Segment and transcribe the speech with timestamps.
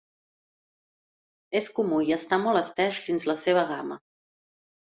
[1.59, 4.03] És comú i està molt estès dins la seva gama.